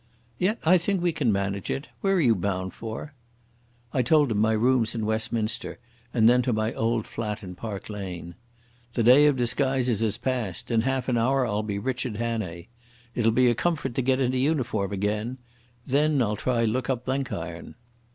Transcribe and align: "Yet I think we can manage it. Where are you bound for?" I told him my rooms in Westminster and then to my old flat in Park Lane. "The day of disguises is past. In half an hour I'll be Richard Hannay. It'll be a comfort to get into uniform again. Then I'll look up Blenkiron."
"Yet 0.39 0.57
I 0.63 0.79
think 0.79 0.99
we 0.99 1.11
can 1.11 1.31
manage 1.31 1.69
it. 1.69 1.89
Where 1.99 2.15
are 2.15 2.19
you 2.21 2.33
bound 2.33 2.73
for?" 2.73 3.13
I 3.93 4.01
told 4.01 4.31
him 4.31 4.39
my 4.39 4.53
rooms 4.53 4.95
in 4.95 5.05
Westminster 5.05 5.77
and 6.11 6.27
then 6.27 6.41
to 6.41 6.51
my 6.51 6.73
old 6.73 7.05
flat 7.05 7.43
in 7.43 7.53
Park 7.53 7.87
Lane. 7.87 8.33
"The 8.93 9.03
day 9.03 9.27
of 9.27 9.37
disguises 9.37 10.01
is 10.01 10.17
past. 10.17 10.71
In 10.71 10.81
half 10.81 11.07
an 11.07 11.19
hour 11.19 11.45
I'll 11.45 11.61
be 11.61 11.77
Richard 11.77 12.15
Hannay. 12.15 12.65
It'll 13.13 13.31
be 13.31 13.47
a 13.47 13.53
comfort 13.53 13.93
to 13.93 14.01
get 14.01 14.19
into 14.19 14.39
uniform 14.39 14.91
again. 14.91 15.37
Then 15.85 16.19
I'll 16.19 16.33
look 16.63 16.89
up 16.89 17.05
Blenkiron." 17.05 17.75